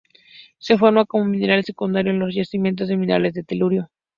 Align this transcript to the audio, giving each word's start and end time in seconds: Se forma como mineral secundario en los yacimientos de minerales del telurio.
Se 0.57 0.79
forma 0.79 1.05
como 1.05 1.25
mineral 1.25 1.63
secundario 1.63 2.11
en 2.11 2.17
los 2.17 2.33
yacimientos 2.33 2.87
de 2.87 2.97
minerales 2.97 3.35
del 3.35 3.45
telurio. 3.45 3.91